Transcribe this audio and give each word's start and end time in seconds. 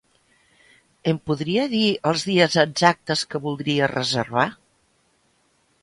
Em 1.11 1.19
podria 1.31 1.67
dir 1.75 1.83
els 2.13 2.25
dies 2.31 2.57
exactes 2.65 3.25
que 3.35 3.45
voldria 3.47 3.93
reservar? 3.97 4.51